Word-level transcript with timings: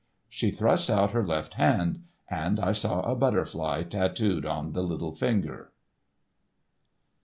She 0.29 0.49
thrust 0.49 0.89
out 0.89 1.11
her 1.11 1.23
left 1.23 1.53
hand, 1.53 2.01
and 2.27 2.59
I 2.59 2.71
saw 2.71 3.01
a 3.01 3.15
butterfly 3.15 3.83
tattooed 3.83 4.47
on 4.47 4.71
the 4.73 4.81
little 4.81 5.13
finger. 5.13 5.73